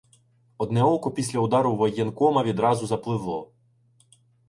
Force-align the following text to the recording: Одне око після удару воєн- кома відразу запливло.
Одне 0.57 0.83
око 0.83 1.11
після 1.11 1.39
удару 1.39 1.75
воєн- 1.77 2.13
кома 2.13 2.43
відразу 2.43 2.87
запливло. 2.87 3.51